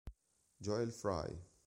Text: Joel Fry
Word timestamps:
Joel 0.59 0.89
Fry 0.89 1.29